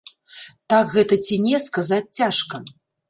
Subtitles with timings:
[0.73, 2.65] Так гэта ці не, сказаць цяжка.